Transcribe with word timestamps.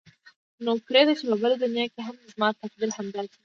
نو 0.63 0.71
پرېږده 0.87 1.13
چې 1.19 1.23
په 1.29 1.35
بله 1.41 1.55
دنیا 1.63 1.85
کې 1.93 1.99
هم 2.07 2.15
زما 2.31 2.47
تقدیر 2.61 2.89
همداسې 2.97 3.31
وي. 3.33 3.37